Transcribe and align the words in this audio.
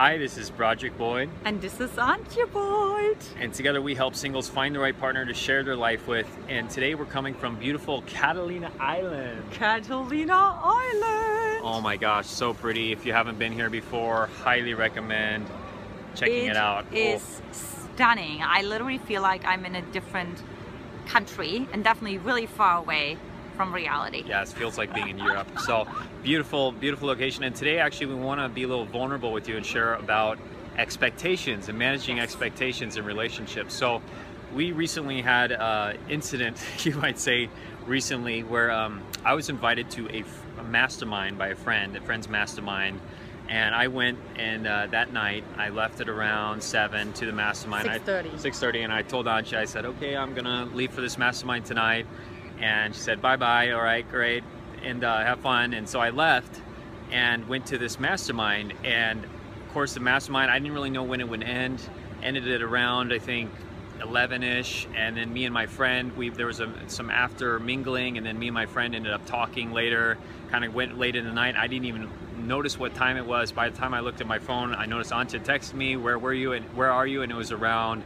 Hi, 0.00 0.16
this 0.16 0.38
is 0.38 0.48
Broderick 0.48 0.96
Boyd. 0.96 1.28
And 1.44 1.60
this 1.60 1.78
is 1.78 1.90
Antje 1.90 2.50
Boyd. 2.50 3.18
And 3.38 3.52
together 3.52 3.82
we 3.82 3.94
help 3.94 4.14
singles 4.14 4.48
find 4.48 4.74
the 4.74 4.78
right 4.78 4.98
partner 4.98 5.26
to 5.26 5.34
share 5.34 5.62
their 5.62 5.76
life 5.76 6.06
with. 6.06 6.26
And 6.48 6.70
today 6.70 6.94
we're 6.94 7.04
coming 7.04 7.34
from 7.34 7.56
beautiful 7.56 8.00
Catalina 8.06 8.72
Island. 8.80 9.42
Catalina 9.50 10.58
Island. 10.62 11.60
Oh 11.62 11.82
my 11.82 11.98
gosh, 11.98 12.26
so 12.26 12.54
pretty. 12.54 12.92
If 12.92 13.04
you 13.04 13.12
haven't 13.12 13.38
been 13.38 13.52
here 13.52 13.68
before, 13.68 14.30
highly 14.42 14.72
recommend 14.72 15.46
checking 16.14 16.46
it, 16.46 16.52
it 16.52 16.56
out. 16.56 16.86
It 16.90 17.16
is 17.16 17.42
oh. 17.44 17.92
stunning. 17.92 18.40
I 18.42 18.62
literally 18.62 18.96
feel 18.96 19.20
like 19.20 19.44
I'm 19.44 19.66
in 19.66 19.74
a 19.74 19.82
different 19.92 20.42
country 21.04 21.68
and 21.74 21.84
definitely 21.84 22.16
really 22.16 22.46
far 22.46 22.78
away 22.78 23.18
from 23.60 23.74
reality. 23.74 24.24
Yes, 24.26 24.54
feels 24.54 24.78
like 24.78 24.94
being 24.94 25.10
in 25.10 25.18
Europe. 25.18 25.46
So 25.66 25.86
beautiful, 26.22 26.72
beautiful 26.72 27.08
location. 27.08 27.44
And 27.44 27.54
today 27.54 27.78
actually 27.78 28.06
we 28.06 28.14
want 28.14 28.40
to 28.40 28.48
be 28.48 28.62
a 28.62 28.66
little 28.66 28.86
vulnerable 28.86 29.34
with 29.34 29.50
you 29.50 29.58
and 29.58 29.66
share 29.66 29.96
about 29.96 30.38
expectations 30.78 31.68
and 31.68 31.78
managing 31.78 32.16
yes. 32.16 32.24
expectations 32.24 32.96
in 32.96 33.04
relationships. 33.04 33.74
So 33.74 34.00
we 34.54 34.72
recently 34.72 35.20
had 35.20 35.52
an 35.52 35.98
incident, 36.08 36.56
you 36.86 36.94
might 36.94 37.18
say, 37.18 37.50
recently 37.84 38.44
where 38.44 38.70
um, 38.70 39.02
I 39.26 39.34
was 39.34 39.50
invited 39.50 39.90
to 39.90 40.08
a, 40.08 40.24
a, 40.58 40.64
mastermind 40.64 41.36
by 41.36 41.48
a 41.48 41.54
friend, 41.54 41.94
a 41.94 42.00
friend's 42.00 42.30
mastermind. 42.30 42.98
And 43.50 43.74
I 43.74 43.88
went 43.88 44.18
and 44.36 44.66
uh, 44.66 44.86
that 44.86 45.12
night 45.12 45.44
I 45.58 45.68
left 45.68 46.00
at 46.00 46.08
around 46.08 46.62
seven 46.62 47.12
to 47.14 47.26
the 47.26 47.32
mastermind. 47.32 47.86
6:30. 47.88 48.40
6:30, 48.40 48.84
and 48.84 48.92
I 48.92 49.02
told 49.02 49.26
Antje, 49.26 49.58
I 49.58 49.66
said, 49.66 49.84
"Okay, 49.84 50.16
I'm 50.16 50.32
gonna 50.34 50.64
leave 50.72 50.92
for 50.92 51.02
this 51.02 51.18
mastermind 51.18 51.66
tonight." 51.66 52.06
And 52.60 52.94
she 52.94 53.00
said 53.00 53.20
bye 53.20 53.36
bye 53.36 53.70
all 53.70 53.82
right 53.82 54.08
great 54.10 54.44
and 54.82 55.04
uh, 55.04 55.18
have 55.18 55.40
fun 55.40 55.72
and 55.72 55.88
so 55.88 56.00
i 56.00 56.10
left 56.10 56.60
and 57.10 57.48
went 57.48 57.66
to 57.66 57.78
this 57.78 57.98
mastermind 57.98 58.72
and 58.84 59.24
of 59.24 59.72
course 59.72 59.94
the 59.94 60.00
mastermind 60.00 60.50
i 60.50 60.58
didn't 60.58 60.72
really 60.74 60.90
know 60.90 61.02
when 61.02 61.20
it 61.20 61.28
would 61.28 61.42
end 61.42 61.80
ended 62.22 62.46
it 62.46 62.62
around 62.62 63.12
i 63.12 63.18
think 63.18 63.50
11ish 63.98 64.86
and 64.96 65.16
then 65.16 65.32
me 65.32 65.44
and 65.44 65.52
my 65.52 65.66
friend 65.66 66.16
we 66.16 66.30
there 66.30 66.46
was 66.46 66.60
a, 66.60 66.72
some 66.86 67.10
after 67.10 67.58
mingling 67.58 68.16
and 68.16 68.24
then 68.24 68.38
me 68.38 68.48
and 68.48 68.54
my 68.54 68.66
friend 68.66 68.94
ended 68.94 69.12
up 69.12 69.24
talking 69.26 69.72
later 69.72 70.16
kind 70.50 70.64
of 70.64 70.74
went 70.74 70.98
late 70.98 71.16
in 71.16 71.24
the 71.24 71.32
night 71.32 71.54
i 71.56 71.66
didn't 71.66 71.84
even 71.84 72.08
notice 72.38 72.78
what 72.78 72.94
time 72.94 73.16
it 73.16 73.26
was 73.26 73.52
by 73.52 73.68
the 73.68 73.76
time 73.76 73.92
i 73.92 74.00
looked 74.00 74.20
at 74.20 74.26
my 74.26 74.38
phone 74.38 74.74
i 74.74 74.86
noticed 74.86 75.10
Antje 75.10 75.44
texted 75.44 75.74
me 75.74 75.96
where 75.96 76.18
were 76.18 76.32
you 76.32 76.52
and 76.52 76.64
where 76.74 76.90
are 76.90 77.06
you? 77.06 77.22
and 77.22 77.30
it 77.30 77.34
was 77.34 77.52
around 77.52 78.02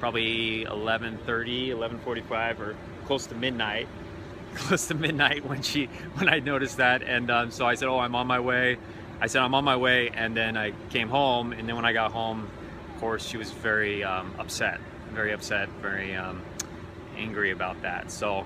probably 0.00 0.64
11:30 0.64 1.68
11:45 1.68 2.60
or 2.60 2.76
close 3.04 3.26
to 3.26 3.34
midnight 3.34 3.86
close 4.54 4.86
to 4.88 4.94
midnight 4.94 5.44
when 5.44 5.62
she 5.62 5.86
when 6.14 6.28
I 6.28 6.38
noticed 6.40 6.78
that. 6.78 7.02
And 7.02 7.30
um, 7.30 7.50
so 7.50 7.66
I 7.66 7.74
said 7.74 7.88
oh 7.88 7.98
I'm 7.98 8.14
on 8.14 8.26
my 8.26 8.40
way. 8.40 8.78
I 9.20 9.26
said 9.26 9.42
I'm 9.42 9.54
on 9.54 9.64
my 9.64 9.76
way. 9.76 10.10
And 10.10 10.36
then 10.36 10.56
I 10.56 10.72
came 10.90 11.08
home. 11.08 11.52
And 11.52 11.68
then 11.68 11.76
when 11.76 11.84
I 11.84 11.92
got 11.92 12.12
home 12.12 12.48
of 12.94 13.00
course 13.00 13.26
she 13.26 13.36
was 13.36 13.50
very 13.50 14.04
um, 14.04 14.34
upset 14.38 14.80
very 15.12 15.32
upset 15.32 15.68
very 15.80 16.14
um, 16.14 16.42
angry 17.16 17.50
about 17.50 17.80
that. 17.82 18.10
So 18.10 18.44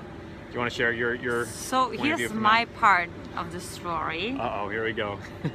do 0.48 0.52
you 0.52 0.58
want 0.58 0.70
to 0.70 0.76
share 0.76 0.92
your 0.92 1.14
your 1.14 1.46
so 1.46 1.90
here's 1.90 2.32
my 2.32 2.64
that? 2.64 2.74
part 2.76 3.10
of 3.36 3.52
the 3.52 3.60
story. 3.60 4.36
Uh-oh 4.38 4.68
here 4.68 4.84
we 4.84 4.92
go. 4.92 5.18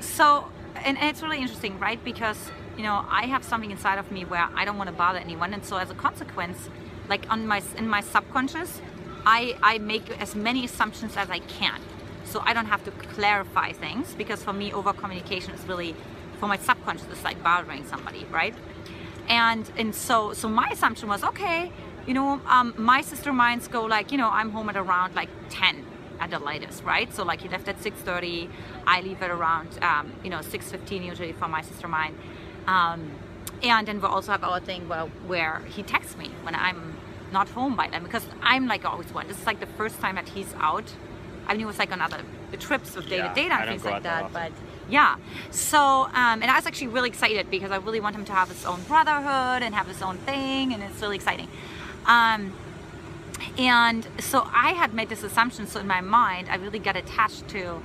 So 0.00 0.44
and 0.84 0.98
it's 1.00 1.22
really 1.22 1.38
interesting 1.38 1.78
right? 1.78 2.02
Because 2.04 2.50
you 2.76 2.82
know 2.82 3.06
I 3.08 3.26
have 3.26 3.42
something 3.42 3.70
inside 3.70 3.98
of 3.98 4.12
me 4.12 4.26
where 4.26 4.46
I 4.54 4.66
don't 4.66 4.76
want 4.76 4.88
to 4.88 4.96
bother 4.96 5.18
anyone. 5.18 5.54
And 5.54 5.64
so 5.64 5.78
as 5.78 5.90
a 5.90 5.94
consequence 5.94 6.68
like 7.08 7.30
on 7.30 7.46
my 7.46 7.62
in 7.76 7.88
my 7.88 8.00
subconscious 8.00 8.80
I, 9.26 9.56
I 9.60 9.78
make 9.78 10.08
as 10.20 10.36
many 10.36 10.64
assumptions 10.64 11.16
as 11.16 11.28
I 11.28 11.40
can. 11.40 11.80
So 12.24 12.40
I 12.44 12.54
don't 12.54 12.66
have 12.66 12.84
to 12.84 12.92
clarify 12.92 13.72
things 13.72 14.14
because 14.14 14.42
for 14.42 14.52
me 14.52 14.72
over 14.72 14.92
communication 14.92 15.52
is 15.52 15.64
really 15.66 15.94
for 16.38 16.46
my 16.46 16.56
subconscious 16.58 17.06
it's 17.10 17.24
like 17.24 17.42
bothering 17.42 17.84
somebody 17.86 18.24
right? 18.30 18.54
And 19.28 19.70
and 19.76 19.94
so 19.94 20.32
so 20.32 20.48
my 20.48 20.68
assumption 20.70 21.08
was 21.08 21.24
okay 21.24 21.72
you 22.06 22.14
know 22.14 22.40
um, 22.46 22.74
my 22.76 23.00
sister 23.00 23.32
minds 23.32 23.68
go 23.68 23.84
like 23.84 24.12
you 24.12 24.18
know 24.18 24.28
I'm 24.28 24.50
home 24.50 24.68
at 24.68 24.76
around 24.76 25.14
like 25.14 25.30
10 25.50 25.84
at 26.20 26.30
the 26.30 26.38
latest 26.38 26.84
right? 26.84 27.12
So 27.14 27.24
like 27.24 27.40
he 27.40 27.48
left 27.48 27.68
at 27.68 27.78
6:30 27.78 28.48
I 28.86 29.00
leave 29.00 29.22
at 29.22 29.30
around 29.30 29.78
um, 29.82 30.12
you 30.22 30.30
know 30.30 30.38
6:15 30.38 31.04
usually 31.04 31.32
for 31.32 31.48
my 31.48 31.62
sister 31.62 31.88
mine. 31.88 32.16
Um, 32.66 33.12
and 33.62 33.88
then 33.88 34.00
we 34.00 34.08
also 34.08 34.32
have 34.32 34.44
our 34.44 34.60
thing 34.60 34.88
where, 34.88 35.06
where 35.26 35.62
he 35.74 35.82
texts 35.82 36.16
me 36.18 36.30
when 36.42 36.54
I'm 36.54 36.96
not 37.32 37.48
home 37.48 37.76
by 37.76 37.88
then 37.88 38.02
because 38.02 38.26
I'm 38.42 38.66
like 38.66 38.84
always 38.84 39.12
one. 39.12 39.28
This 39.28 39.38
is 39.38 39.46
like 39.46 39.60
the 39.60 39.66
first 39.66 40.00
time 40.00 40.14
that 40.16 40.28
he's 40.28 40.52
out. 40.58 40.92
I 41.46 41.52
mean, 41.52 41.62
it 41.62 41.66
was 41.66 41.78
like 41.78 41.92
on 41.92 42.00
other 42.00 42.20
trips 42.58 42.96
with 42.96 43.08
David 43.08 43.36
yeah, 43.36 43.60
and 43.60 43.70
things 43.70 43.84
like 43.84 44.02
that, 44.02 44.32
that 44.32 44.52
but 44.52 44.52
yeah. 44.88 45.16
So, 45.50 45.78
um, 45.78 46.42
and 46.42 46.44
I 46.44 46.56
was 46.56 46.66
actually 46.66 46.88
really 46.88 47.08
excited 47.08 47.50
because 47.50 47.70
I 47.70 47.76
really 47.76 48.00
want 48.00 48.16
him 48.16 48.24
to 48.24 48.32
have 48.32 48.48
his 48.48 48.64
own 48.64 48.82
brotherhood 48.82 49.62
and 49.62 49.74
have 49.74 49.86
his 49.86 50.02
own 50.02 50.16
thing, 50.18 50.72
and 50.72 50.82
it's 50.82 51.00
really 51.00 51.16
exciting. 51.16 51.48
Um, 52.06 52.52
and 53.58 54.06
so 54.18 54.48
I 54.52 54.72
had 54.72 54.94
made 54.94 55.08
this 55.08 55.22
assumption. 55.22 55.66
So 55.66 55.80
in 55.80 55.86
my 55.86 56.00
mind, 56.00 56.48
I 56.50 56.56
really 56.56 56.78
got 56.78 56.96
attached 56.96 57.48
to 57.48 57.82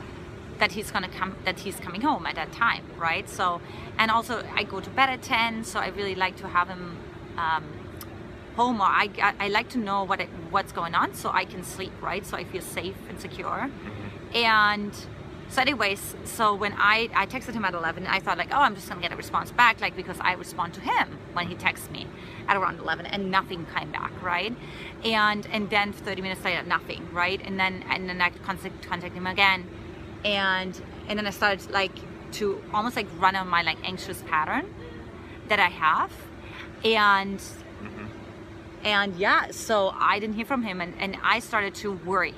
that 0.59 0.73
he's 0.73 0.91
gonna 0.91 1.09
come, 1.09 1.35
that 1.43 1.59
he's 1.59 1.77
coming 1.79 2.01
home 2.01 2.25
at 2.27 2.35
that 2.35 2.51
time, 2.51 2.83
right? 2.97 3.27
So, 3.27 3.61
and 3.97 4.11
also 4.11 4.43
I 4.53 4.63
go 4.63 4.79
to 4.79 4.89
bed 4.91 5.09
at 5.09 5.23
10, 5.23 5.63
so 5.63 5.79
I 5.79 5.87
really 5.87 6.13
like 6.13 6.37
to 6.37 6.47
have 6.47 6.67
him 6.67 6.97
um, 7.35 7.63
home 8.55 8.81
or 8.81 8.85
I, 8.85 9.09
I, 9.39 9.47
like 9.47 9.69
to 9.69 9.77
know 9.77 10.03
what 10.03 10.19
it, 10.19 10.29
what's 10.49 10.71
going 10.71 10.93
on 10.93 11.13
so 11.13 11.29
I 11.29 11.45
can 11.45 11.63
sleep, 11.63 11.93
right? 12.01 12.25
So 12.25 12.37
I 12.37 12.43
feel 12.43 12.61
safe 12.61 12.97
and 13.09 13.19
secure. 13.19 13.69
Mm-hmm. 13.69 14.35
And 14.35 14.93
so 15.49 15.61
anyways, 15.61 16.15
so 16.23 16.55
when 16.55 16.73
I, 16.77 17.09
I 17.13 17.25
texted 17.25 17.53
him 17.53 17.65
at 17.65 17.73
11, 17.73 18.07
I 18.07 18.19
thought 18.19 18.37
like, 18.37 18.53
oh, 18.53 18.59
I'm 18.59 18.75
just 18.75 18.87
gonna 18.87 19.01
get 19.01 19.11
a 19.11 19.17
response 19.17 19.51
back, 19.51 19.81
like 19.81 19.95
because 19.95 20.17
I 20.21 20.33
respond 20.33 20.73
to 20.75 20.81
him 20.81 21.17
when 21.33 21.47
he 21.47 21.55
texts 21.55 21.89
me 21.89 22.07
at 22.47 22.55
around 22.55 22.79
11 22.79 23.05
and 23.05 23.31
nothing 23.31 23.65
came 23.75 23.91
back, 23.91 24.11
right? 24.21 24.55
And 25.03 25.45
and 25.51 25.69
then 25.69 25.91
30 25.91 26.21
minutes 26.21 26.43
later, 26.45 26.63
nothing, 26.63 27.05
right? 27.11 27.41
And 27.43 27.59
then 27.59 27.83
and 27.89 28.07
then 28.07 28.21
I 28.21 28.29
contact, 28.29 28.81
contact 28.87 29.13
him 29.13 29.27
again, 29.27 29.67
and 30.23 30.79
and 31.09 31.19
then 31.19 31.27
I 31.27 31.31
started 31.31 31.69
like 31.69 31.97
to 32.33 32.63
almost 32.73 32.95
like 32.95 33.07
run 33.19 33.35
on 33.35 33.49
my 33.49 33.61
like 33.61 33.77
anxious 33.83 34.23
pattern 34.27 34.73
that 35.49 35.59
I 35.59 35.67
have, 35.67 36.13
and 36.85 37.39
mm-hmm 37.39 38.05
and 38.83 39.15
yeah 39.17 39.51
so 39.51 39.93
i 39.95 40.19
didn't 40.19 40.35
hear 40.35 40.45
from 40.45 40.63
him 40.63 40.81
and, 40.81 40.93
and 40.99 41.17
i 41.23 41.39
started 41.39 41.73
to 41.75 41.91
worry. 41.91 42.33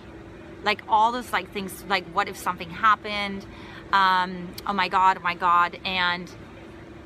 Like 0.63 0.81
all 0.87 1.11
those 1.11 1.33
like 1.33 1.51
things 1.51 1.83
like 1.89 2.05
what 2.13 2.29
if 2.29 2.37
something 2.37 2.69
happened? 2.69 3.45
Um, 3.91 4.53
oh 4.65 4.73
my 4.73 4.87
god 4.87 5.17
oh 5.17 5.21
my 5.21 5.35
god. 5.35 5.77
And 5.83 6.31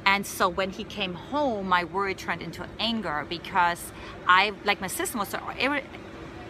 and 0.05 0.25
so 0.25 0.47
when 0.47 0.69
he 0.69 0.83
came 0.83 1.13
home 1.15 1.67
my 1.67 1.83
worry 1.83 2.13
turned 2.15 2.41
into 2.41 2.65
anger 2.79 3.25
because 3.27 3.91
i 4.27 4.51
like 4.63 4.79
my 4.79 4.87
system 4.87 5.19
was 5.19 5.29
so 5.29 5.39
ir- 5.59 5.83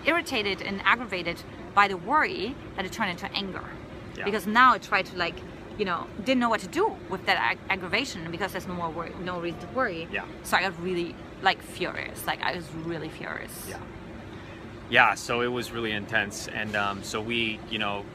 irritated 0.05 0.61
and 0.61 0.81
aggravated 0.83 1.41
by 1.73 1.87
the 1.87 1.97
worry 1.97 2.55
that 2.75 2.85
it 2.85 2.91
turned 2.91 3.11
into 3.11 3.31
anger. 3.33 3.63
Yeah. 4.17 4.25
because 4.25 4.45
now 4.47 4.73
i 4.73 4.77
tried 4.77 5.05
to 5.07 5.15
like 5.17 5.35
you 5.77 5.85
know 5.85 6.07
didn't 6.25 6.39
know 6.39 6.49
what 6.49 6.61
to 6.61 6.67
do 6.67 6.95
with 7.09 7.25
that 7.25 7.37
ag- 7.37 7.59
aggravation 7.69 8.29
because 8.31 8.51
there's 8.51 8.67
no 8.67 8.73
more 8.73 8.89
worry, 8.89 9.11
no 9.23 9.39
reason 9.39 9.59
to 9.59 9.67
worry 9.67 10.07
yeah 10.11 10.25
so 10.43 10.57
i 10.57 10.61
got 10.61 10.79
really 10.81 11.15
like 11.41 11.61
furious. 11.61 12.25
Like 12.25 12.41
I 12.41 12.55
was 12.55 12.69
really 12.73 13.09
furious. 13.09 13.67
Yeah. 13.69 13.79
Yeah. 14.89 15.13
So 15.15 15.41
it 15.41 15.47
was 15.47 15.71
really 15.71 15.91
intense, 15.91 16.47
and 16.47 16.75
um, 16.75 17.03
so 17.03 17.21
we, 17.21 17.59
you 17.69 17.79
know, 17.79 18.05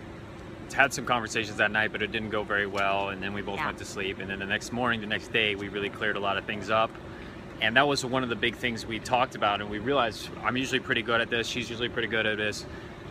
had 0.72 0.92
some 0.92 1.04
conversations 1.04 1.56
that 1.58 1.70
night, 1.70 1.92
but 1.92 2.02
it 2.02 2.12
didn't 2.12 2.30
go 2.30 2.42
very 2.42 2.66
well. 2.66 3.10
And 3.10 3.22
then 3.22 3.34
we 3.34 3.42
both 3.42 3.56
yeah. 3.56 3.66
went 3.66 3.78
to 3.78 3.84
sleep. 3.84 4.18
And 4.18 4.30
then 4.30 4.38
the 4.38 4.46
next 4.46 4.72
morning, 4.72 5.00
the 5.00 5.06
next 5.06 5.32
day, 5.32 5.54
we 5.54 5.68
really 5.68 5.90
cleared 5.90 6.16
a 6.16 6.20
lot 6.20 6.38
of 6.38 6.44
things 6.44 6.70
up. 6.70 6.90
And 7.60 7.76
that 7.76 7.86
was 7.86 8.04
one 8.04 8.22
of 8.22 8.28
the 8.28 8.36
big 8.36 8.56
things 8.56 8.86
we 8.86 8.98
talked 8.98 9.34
about. 9.34 9.60
And 9.60 9.70
we 9.70 9.78
realized 9.78 10.30
I'm 10.42 10.56
usually 10.56 10.80
pretty 10.80 11.02
good 11.02 11.20
at 11.20 11.30
this. 11.30 11.46
She's 11.46 11.68
usually 11.68 11.90
pretty 11.90 12.08
good 12.08 12.26
at 12.26 12.38
this. 12.38 12.64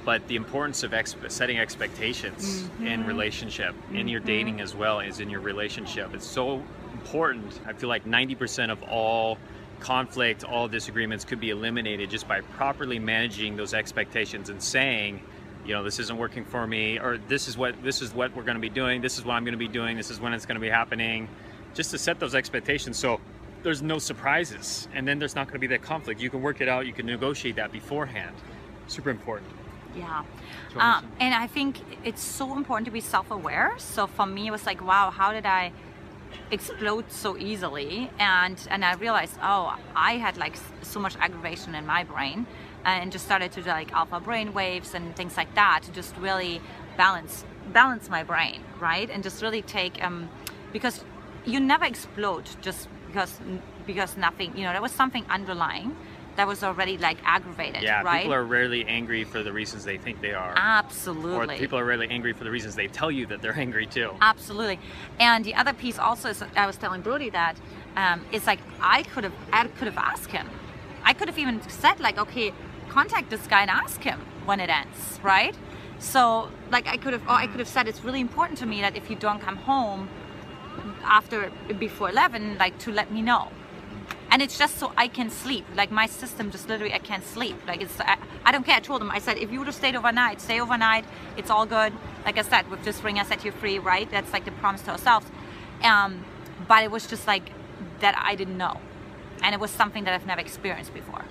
But 0.03 0.27
the 0.27 0.35
importance 0.35 0.83
of 0.83 0.93
ex- 0.93 1.15
setting 1.27 1.59
expectations 1.59 2.63
mm-hmm. 2.63 2.87
in 2.87 3.05
relationship, 3.05 3.73
mm-hmm. 3.73 3.95
in 3.97 4.07
your 4.07 4.19
mm-hmm. 4.19 4.27
dating 4.27 4.61
as 4.61 4.75
well 4.75 4.99
as 4.99 5.19
in 5.19 5.29
your 5.29 5.41
relationship, 5.41 6.13
it's 6.13 6.25
so 6.25 6.63
important. 6.93 7.59
I 7.67 7.73
feel 7.73 7.89
like 7.89 8.05
90% 8.05 8.71
of 8.71 8.81
all 8.83 9.37
conflict, 9.79 10.43
all 10.43 10.67
disagreements 10.67 11.25
could 11.25 11.39
be 11.39 11.49
eliminated 11.49 12.09
just 12.09 12.27
by 12.27 12.41
properly 12.41 12.99
managing 12.99 13.57
those 13.57 13.73
expectations 13.73 14.49
and 14.49 14.61
saying, 14.61 15.21
you 15.65 15.73
know, 15.73 15.83
this 15.83 15.99
isn't 15.99 16.17
working 16.17 16.45
for 16.45 16.65
me, 16.65 16.99
or 16.99 17.17
this 17.17 17.47
is 17.47 17.57
what 17.57 17.81
this 17.83 18.01
is 18.01 18.13
what 18.13 18.35
we're 18.35 18.43
going 18.43 18.55
to 18.55 18.61
be 18.61 18.69
doing. 18.69 19.01
This 19.01 19.17
is 19.17 19.25
what 19.25 19.33
I'm 19.33 19.43
going 19.43 19.53
to 19.53 19.59
be 19.59 19.67
doing. 19.67 19.97
This 19.97 20.09
is 20.09 20.19
when 20.19 20.33
it's 20.33 20.45
going 20.45 20.55
to 20.55 20.61
be 20.61 20.69
happening. 20.69 21.27
Just 21.73 21.91
to 21.91 21.97
set 21.97 22.19
those 22.19 22.35
expectations, 22.35 22.97
so 22.97 23.19
there's 23.63 23.81
no 23.81 23.99
surprises, 23.99 24.87
and 24.93 25.07
then 25.07 25.19
there's 25.19 25.35
not 25.35 25.47
going 25.47 25.53
to 25.53 25.59
be 25.59 25.67
that 25.67 25.83
conflict. 25.83 26.19
You 26.19 26.29
can 26.29 26.41
work 26.41 26.61
it 26.61 26.67
out. 26.67 26.87
You 26.87 26.93
can 26.93 27.05
negotiate 27.05 27.55
that 27.57 27.71
beforehand. 27.71 28.35
Super 28.87 29.09
important. 29.09 29.51
Yeah. 29.95 30.23
Um, 30.77 31.11
and 31.19 31.33
I 31.33 31.47
think 31.47 31.77
it's 32.03 32.23
so 32.23 32.55
important 32.55 32.85
to 32.85 32.91
be 32.91 33.01
self 33.01 33.29
aware. 33.31 33.73
So 33.77 34.07
for 34.07 34.25
me, 34.25 34.47
it 34.47 34.51
was 34.51 34.65
like, 34.65 34.85
wow, 34.85 35.11
how 35.11 35.31
did 35.33 35.45
I 35.45 35.71
explode 36.49 37.11
so 37.11 37.37
easily 37.37 38.09
and 38.19 38.67
and 38.69 38.83
I 38.83 38.93
realized 38.95 39.37
oh 39.41 39.75
I 39.95 40.13
had 40.13 40.37
like 40.37 40.57
so 40.81 40.99
much 40.99 41.15
aggravation 41.17 41.75
in 41.75 41.85
my 41.85 42.03
brain 42.03 42.45
and 42.83 43.11
just 43.11 43.25
started 43.25 43.51
to 43.53 43.61
do 43.61 43.69
like 43.69 43.91
alpha 43.93 44.19
brain 44.19 44.53
waves 44.53 44.93
and 44.93 45.15
things 45.15 45.37
like 45.37 45.53
that 45.55 45.81
to 45.83 45.91
just 45.91 46.15
really 46.17 46.61
balance 46.97 47.45
balance 47.71 48.09
my 48.09 48.23
brain 48.23 48.61
right 48.79 49.09
and 49.09 49.23
just 49.23 49.41
really 49.41 49.61
take 49.61 50.03
um 50.03 50.29
because 50.73 51.03
you 51.45 51.59
never 51.59 51.85
explode 51.85 52.49
just 52.61 52.87
because 53.07 53.39
because 53.85 54.17
nothing 54.17 54.55
you 54.55 54.63
know 54.63 54.71
there 54.71 54.81
was 54.81 54.91
something 54.91 55.25
underlying 55.29 55.95
that 56.35 56.47
was 56.47 56.63
already 56.63 56.97
like 56.97 57.17
aggravated 57.25 57.83
Yeah, 57.83 58.01
right 58.03 58.21
people 58.21 58.33
are 58.33 58.43
rarely 58.43 58.85
angry 58.85 59.23
for 59.23 59.43
the 59.43 59.51
reasons 59.51 59.83
they 59.83 59.97
think 59.97 60.21
they 60.21 60.33
are. 60.33 60.53
Absolutely. 60.55 61.55
Or 61.55 61.59
people 61.59 61.77
are 61.77 61.85
rarely 61.85 62.07
angry 62.09 62.33
for 62.33 62.43
the 62.43 62.51
reasons 62.51 62.75
they 62.75 62.87
tell 62.87 63.11
you 63.11 63.25
that 63.27 63.41
they're 63.41 63.57
angry 63.57 63.85
too. 63.85 64.11
Absolutely. 64.21 64.79
And 65.19 65.43
the 65.43 65.55
other 65.55 65.73
piece 65.73 65.99
also 65.99 66.29
is 66.29 66.43
I 66.55 66.65
was 66.65 66.77
telling 66.77 67.01
Brody 67.01 67.29
that 67.31 67.57
um, 67.95 68.25
it's 68.31 68.47
like 68.47 68.59
I 68.79 69.03
could 69.03 69.23
have 69.23 69.33
I 69.51 69.67
could 69.67 69.87
have 69.87 69.97
asked 69.97 70.31
him. 70.31 70.49
I 71.03 71.13
could 71.13 71.27
have 71.27 71.39
even 71.39 71.61
said 71.69 71.99
like, 71.99 72.17
okay, 72.17 72.53
contact 72.89 73.29
this 73.29 73.45
guy 73.47 73.61
and 73.61 73.69
ask 73.69 74.01
him 74.01 74.19
when 74.45 74.59
it 74.59 74.69
ends, 74.69 75.19
right? 75.23 75.55
So 75.99 76.49
like 76.71 76.87
I 76.87 76.97
could 76.97 77.13
have 77.13 77.23
or 77.23 77.31
I 77.31 77.47
could 77.47 77.59
have 77.59 77.67
said 77.67 77.87
it's 77.87 78.03
really 78.03 78.21
important 78.21 78.57
to 78.59 78.65
me 78.65 78.81
that 78.81 78.95
if 78.95 79.09
you 79.09 79.15
don't 79.15 79.41
come 79.41 79.57
home 79.57 80.09
after 81.03 81.51
before 81.77 82.09
11 82.09 82.57
like 82.57 82.77
to 82.79 82.91
let 82.91 83.11
me 83.11 83.21
know 83.21 83.51
and 84.31 84.41
it's 84.41 84.57
just 84.57 84.77
so 84.77 84.93
I 84.95 85.07
can 85.09 85.29
sleep. 85.29 85.65
Like 85.75 85.91
my 85.91 86.07
system 86.07 86.51
just 86.51 86.69
literally 86.69 86.93
I 86.93 86.99
can't 86.99 87.25
sleep. 87.25 87.57
Like 87.67 87.81
it's 87.81 87.99
I, 87.99 88.17
I 88.45 88.51
don't 88.51 88.65
care. 88.65 88.77
I 88.77 88.79
told 88.79 89.01
him 89.01 89.11
I 89.11 89.19
said 89.19 89.37
if 89.37 89.51
you 89.51 89.59
would 89.59 89.67
have 89.67 89.75
stayed 89.75 89.95
overnight, 89.95 90.39
stay 90.39 90.61
overnight. 90.61 91.05
It's 91.37 91.49
all 91.49 91.65
good. 91.65 91.93
Like 92.25 92.37
I 92.37 92.41
said, 92.41 92.69
with 92.71 92.83
this 92.85 93.03
ring, 93.03 93.19
I 93.19 93.23
set 93.23 93.43
you 93.43 93.51
free, 93.51 93.77
right? 93.77 94.09
That's 94.09 94.31
like 94.31 94.45
the 94.45 94.51
promise 94.51 94.81
to 94.83 94.91
ourselves. 94.91 95.27
Um, 95.83 96.23
but 96.67 96.83
it 96.83 96.91
was 96.91 97.07
just 97.07 97.27
like 97.27 97.51
that 97.99 98.15
I 98.17 98.35
didn't 98.35 98.57
know, 98.57 98.79
and 99.43 99.53
it 99.53 99.59
was 99.59 99.71
something 99.71 100.05
that 100.05 100.13
I've 100.13 100.25
never 100.25 100.41
experienced 100.41 100.93
before. 100.93 101.25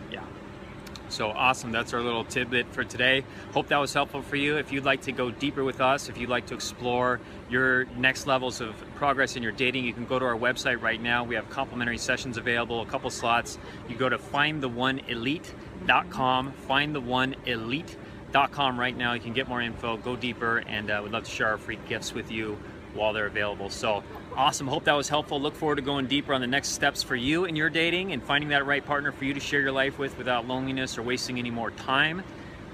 So 1.10 1.30
awesome. 1.30 1.72
That's 1.72 1.92
our 1.92 2.00
little 2.00 2.24
tidbit 2.24 2.72
for 2.72 2.84
today. 2.84 3.24
Hope 3.52 3.68
that 3.68 3.78
was 3.78 3.92
helpful 3.92 4.22
for 4.22 4.36
you. 4.36 4.56
If 4.56 4.72
you'd 4.72 4.84
like 4.84 5.02
to 5.02 5.12
go 5.12 5.30
deeper 5.30 5.64
with 5.64 5.80
us, 5.80 6.08
if 6.08 6.16
you'd 6.16 6.30
like 6.30 6.46
to 6.46 6.54
explore 6.54 7.20
your 7.50 7.84
next 7.96 8.26
levels 8.26 8.60
of 8.60 8.74
progress 8.94 9.36
in 9.36 9.42
your 9.42 9.52
dating, 9.52 9.84
you 9.84 9.92
can 9.92 10.06
go 10.06 10.18
to 10.18 10.24
our 10.24 10.36
website 10.36 10.80
right 10.80 11.02
now. 11.02 11.24
We 11.24 11.34
have 11.34 11.50
complimentary 11.50 11.98
sessions 11.98 12.36
available, 12.36 12.80
a 12.80 12.86
couple 12.86 13.10
slots. 13.10 13.58
You 13.88 13.96
go 13.96 14.08
to 14.08 14.18
findtheoneelite.com, 14.18 16.52
findtheoneelite.com 16.68 18.80
right 18.80 18.96
now. 18.96 19.12
You 19.12 19.20
can 19.20 19.32
get 19.32 19.48
more 19.48 19.60
info, 19.60 19.96
go 19.96 20.14
deeper, 20.16 20.58
and 20.58 20.90
uh, 20.90 21.00
we'd 21.02 21.12
love 21.12 21.24
to 21.24 21.30
share 21.30 21.48
our 21.48 21.58
free 21.58 21.78
gifts 21.88 22.14
with 22.14 22.30
you 22.30 22.58
while 22.94 23.12
they're 23.12 23.26
available. 23.26 23.70
So 23.70 24.02
awesome. 24.40 24.66
Hope 24.66 24.84
that 24.84 24.94
was 24.94 25.08
helpful. 25.08 25.38
Look 25.40 25.54
forward 25.54 25.76
to 25.76 25.82
going 25.82 26.06
deeper 26.06 26.32
on 26.32 26.40
the 26.40 26.46
next 26.46 26.70
steps 26.70 27.02
for 27.02 27.14
you 27.14 27.44
in 27.44 27.56
your 27.56 27.68
dating 27.68 28.12
and 28.12 28.22
finding 28.22 28.48
that 28.50 28.64
right 28.64 28.82
partner 28.84 29.12
for 29.12 29.26
you 29.26 29.34
to 29.34 29.40
share 29.40 29.60
your 29.60 29.72
life 29.72 29.98
with 29.98 30.16
without 30.16 30.48
loneliness 30.48 30.96
or 30.96 31.02
wasting 31.02 31.38
any 31.38 31.50
more 31.50 31.70
time. 31.72 32.22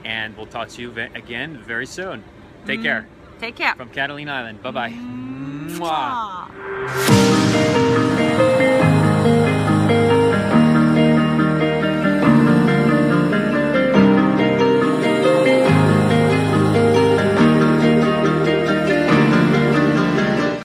And 0.05 0.37
we'll 0.37 0.47
talk 0.47 0.69
to 0.69 0.81
you 0.81 0.93
again 1.15 1.59
very 1.59 1.87
soon. 1.87 2.23
Take 2.67 2.77
mm-hmm. 2.79 2.85
care. 2.85 3.09
Take 3.41 3.57
care. 3.57 3.75
From 3.75 3.91
Catalina 3.91 4.33
Island. 4.33 4.63
Bye 4.63 4.71
bye. 4.71 4.93
Mwah. 5.73 6.47